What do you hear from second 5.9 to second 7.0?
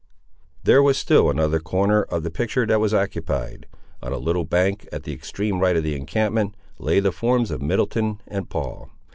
encampment, lay